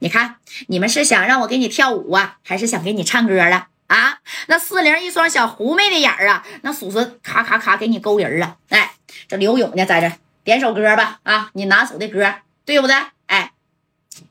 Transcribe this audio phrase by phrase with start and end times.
[0.00, 0.36] 你看，
[0.68, 3.68] 你们是想让我给你跳舞啊，还是想给你唱歌啊？
[3.86, 8.56] 啊，那四零一双小狐媚的眼儿啊，那属实咔咔咔给你勾人了。
[8.70, 8.92] 哎，
[9.28, 11.20] 这刘勇呢，在这点首歌吧。
[11.24, 12.34] 啊，你拿手的歌，
[12.64, 12.96] 对不对？
[13.26, 13.52] 哎，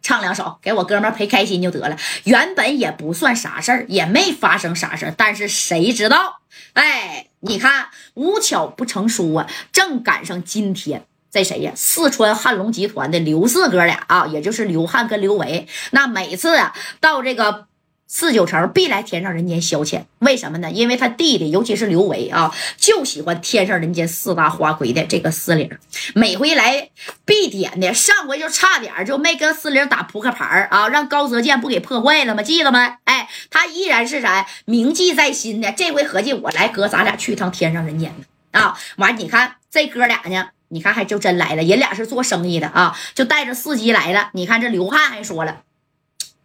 [0.00, 1.96] 唱两首，给我哥们陪开心就得了。
[2.24, 6.40] 原本也不算啥事儿，也没发生啥事儿，但是谁知道？
[6.72, 11.04] 哎，你看，无巧不成书啊，正赶上今天。
[11.30, 11.72] 在谁呀？
[11.76, 15.68] 四川汉龙集团的刘四哥俩啊，也就是刘汉跟刘维。
[15.92, 17.66] 那每次啊，到这个
[18.08, 20.02] 四九城必来天上人间消遣。
[20.18, 20.72] 为什么呢？
[20.72, 25.70] 因为他弟弟，尤其是刘维啊，就喜欢天上人间四大花魁的这个司令。
[26.16, 26.90] 每回来
[27.24, 32.42] 必点的，上回就差点就没跟司令打扑克牌啊，让高泽健不给破坏了吗？
[32.42, 32.96] 记得吗？
[33.04, 35.70] 哎，他依然是啥铭记在心的。
[35.70, 38.12] 这回合计我来哥，咱俩去一趟天上人间
[38.50, 38.76] 啊！
[38.96, 40.48] 完，你看这哥俩呢？
[40.72, 41.62] 你看，还就真来了。
[41.62, 44.30] 人俩是做生意的啊，就带着司机来了。
[44.34, 45.62] 你看这刘汉还说了，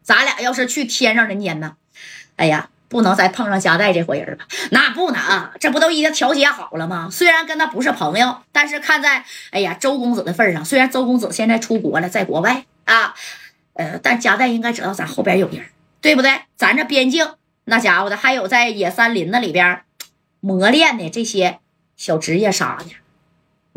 [0.01, 1.75] 咱俩要是去天上人间呢，
[2.35, 4.45] 哎呀，不能再碰上夹带这伙人吧？
[4.71, 7.07] 那不能，这不都已经调解好了吗？
[7.11, 13.13] 虽然跟他不是朋友，但是看在哎呀周公子的份上，虽然周公子现在出国了，在国外啊，
[13.73, 15.63] 呃，但夹带应该知道咱后边有人，
[16.01, 16.41] 对不对？
[16.55, 17.27] 咱这边境
[17.65, 19.81] 那家伙的，还有在野山林子里边
[20.39, 21.59] 磨练的这些
[21.95, 22.85] 小职业啥的。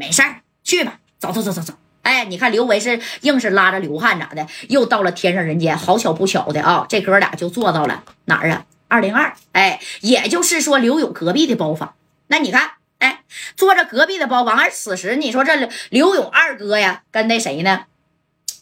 [0.00, 1.74] 没事儿，去吧，走走走走走。
[2.02, 5.76] 哎，你看刘维是硬是拉着刘汉咋的，又到了天上人间。
[5.76, 8.64] 好巧不巧的啊，这哥俩就坐到了哪儿啊？
[8.86, 9.34] 二零二。
[9.50, 11.94] 哎，也就是说刘勇隔壁的包房。
[12.28, 13.24] 那你看，哎，
[13.56, 14.56] 坐着隔壁的包房。
[14.56, 17.86] 而此时你说这刘勇二哥呀，跟那谁呢？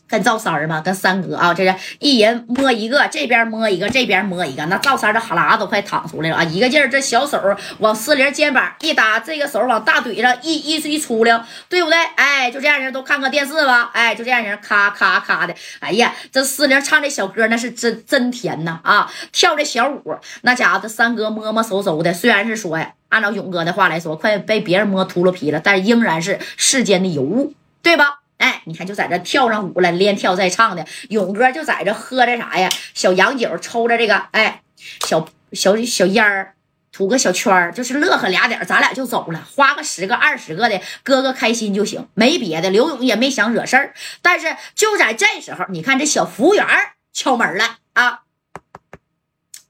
[0.08, 4.64] 跟赵三儿吧，跟三哥啊，这是一人摸一个，这边摸一个，这边摸一个。
[4.66, 6.44] 那赵三儿的哈喇都快淌出来了啊！
[6.44, 7.40] 一个劲儿，这小手
[7.78, 11.98] 往四零肩膀一搭，这个手往大腿上一一一出溜，对不对？
[12.14, 15.54] 哎，就这样人都看个电视吧，哎，就这样人咔咔咔的。
[15.80, 19.10] 哎呀，这四零唱这小歌那是真真甜呐啊！
[19.32, 28.20] 跳这小舞，那家伙这三哥摸摸搜搜的，虽然是说呀，按照勇哥的话来说，快被别人摸秃噜皮了，但仍然是世间的尤物，对吧？
[28.38, 30.86] 哎，你看，就在这跳上舞了，连跳带唱的。
[31.08, 32.68] 勇哥就在这喝着啥呀？
[32.92, 34.62] 小洋酒，抽着这个，哎，
[35.06, 36.54] 小小小烟儿，
[36.92, 42.68] 吐个小圈儿，就是乐呵俩点儿咱俩就走了，花个十个二十个的，哥哥开心就行，没别的。
[42.68, 46.66] 刘勇也没想惹事儿，但是就在这时候，你看这小服务员
[47.12, 48.20] 敲门了啊！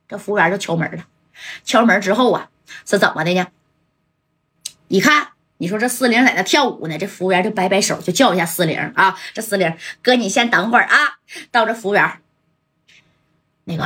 [0.08, 1.04] 这服务员就敲门了，
[1.64, 2.48] 敲门之后啊，
[2.84, 3.46] 是怎么的呢？
[4.88, 5.35] 一看。
[5.58, 9.18] 你说这四零在那跳舞呢，这服务员就摆摆手，就叫一下四零啊。
[9.32, 11.18] 这四零哥，你先等会儿啊。
[11.50, 12.18] 到这服务员，
[13.64, 13.84] 那个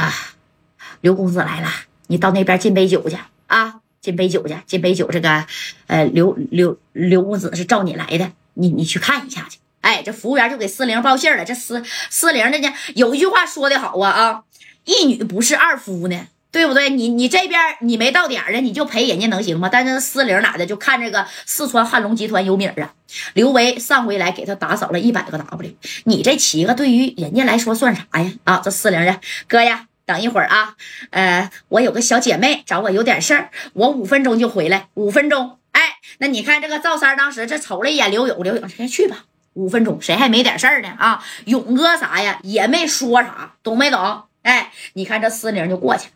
[1.01, 1.69] 刘公子来了，
[2.09, 3.17] 你到那边敬杯酒去
[3.47, 5.09] 啊，敬杯酒去，敬杯酒。
[5.11, 5.47] 这个
[5.87, 9.59] 呃，刘刘刘公子是召你来的，你你去看一下去。
[9.81, 11.45] 哎，这服务员就给四零报信了。
[11.45, 14.45] 这四四零的呢，有一句话说的好啊啊，
[14.85, 16.27] 一女不是二夫呢。
[16.53, 16.91] 对不对？
[16.91, 19.69] 你你这边你没到点儿呢，你就陪人家能行吗？
[19.71, 22.93] 但是四零哪的就看这个四川汉龙集团有米儿啊。
[23.35, 25.75] 刘维上回来给他打扫了一百个 W，
[26.05, 28.33] 你这七个对于人家来说算啥呀？
[28.45, 30.75] 啊，这四零的哥呀，等一会儿啊，
[31.11, 35.59] 呃，我有个小姐妹找我有点事儿，我五分钟就回来，五分钟。
[35.73, 39.25] 哎，那你看这个赵三当时这瞅了一眼刘勇，刘勇先去吧，
[39.55, 40.89] 五分钟谁还没点事儿呢？
[40.99, 44.23] 啊，勇哥啥呀也没说啥，懂没懂？
[44.43, 46.09] 哎，你看这四零就过去。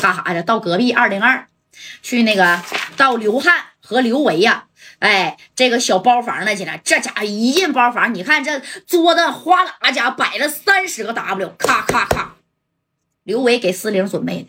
[0.00, 0.42] 干啥去？
[0.42, 1.46] 到隔壁二零二，
[2.02, 2.62] 去那个
[2.96, 4.66] 到刘汉和刘维呀，
[4.98, 6.78] 哎，这个小包房那去了。
[6.84, 12.36] 这家伙一进包房，你看这桌子哗啦家摆了三十个 W，咔咔咔，
[13.24, 14.48] 刘维给四零准备的。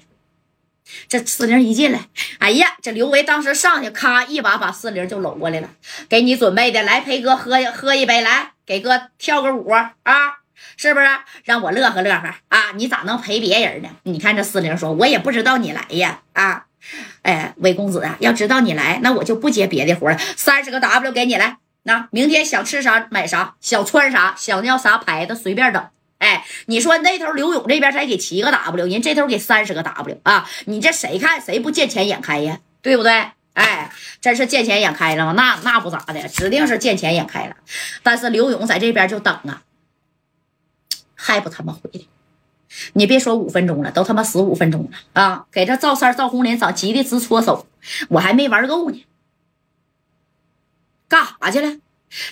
[1.10, 2.08] 这四零一进来，
[2.40, 5.70] 哎呀，这刘维当时上去，咔一把把四零就搂过来了，
[6.08, 9.94] 给你准备的，来陪哥喝喝一杯，来给哥跳个舞啊。
[10.76, 11.08] 是不是
[11.44, 12.72] 让我乐呵乐呵啊？
[12.76, 13.90] 你咋能陪别人呢？
[14.04, 16.66] 你看这四零说，我也不知道你来呀啊！
[17.24, 20.18] 哎，魏公子啊，要知道你来，那我就不接别的活了。
[20.36, 25.86] 三十个 W 给你来，那明天想吃啥买啥，想穿啥，想要啥牌子随便整。
[26.20, 30.50] 哎，你说那头刘勇这边才给七个 W，人这头给三十个 W 啊！
[30.66, 32.60] 你这谁看谁不见钱眼开呀？
[32.82, 33.32] 对不对？
[33.54, 35.34] 哎，真是见钱眼开了吗？
[35.34, 37.56] 那那不咋的，指定是见钱眼开了。
[38.02, 39.62] 但是刘勇在这边就等啊。
[41.34, 42.02] 还不他妈回来！
[42.94, 45.46] 你别说五分钟了，都他妈十五分钟了啊！
[45.52, 47.68] 给这赵三赵红林早急的直搓手，
[48.10, 49.06] 我还没玩够呢，
[51.08, 51.78] 干啥去了？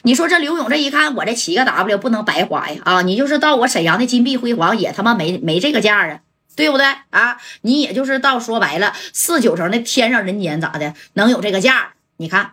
[0.03, 2.81] 你说这刘勇这一看，我这七个 W 不能白花呀！
[2.85, 6.21] 啊，你就是到我沈阳的金碧辉煌，也他妈没没这个价啊，
[6.55, 7.37] 对不对啊？
[7.61, 11.93] 你也就是到说白了，四九城的天上人间咋的，能有这个价？
[12.17, 12.51] 你看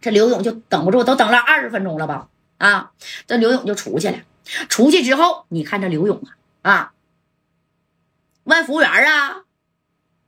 [0.00, 2.28] 这刘勇就等不住，都等了二十分钟了吧？
[2.58, 2.90] 啊，
[3.26, 4.18] 这刘勇就出去了。
[4.68, 6.22] 出去之后，你看这刘勇
[6.62, 6.92] 啊啊，
[8.44, 9.42] 问服务员啊，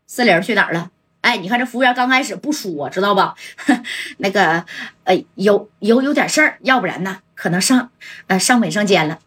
[0.06, 0.90] 四零去哪儿了？
[1.22, 3.34] 哎，你看这服务员刚开始不说，知道吧？
[4.18, 4.64] 那个，
[5.04, 7.90] 呃，有有有点事儿，要不然呢，可能上
[8.26, 9.18] 呃上卫生间了。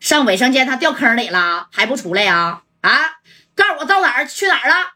[0.00, 2.62] 上卫生间，他掉坑里了，还不出来呀？
[2.80, 2.90] 啊，
[3.54, 4.94] 告诉我到哪儿去哪儿了？